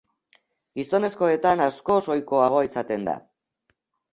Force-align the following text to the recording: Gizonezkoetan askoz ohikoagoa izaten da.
Gizonezkoetan 0.79 1.63
askoz 1.67 1.99
ohikoagoa 2.15 2.65
izaten 2.71 3.07
da. 3.11 3.15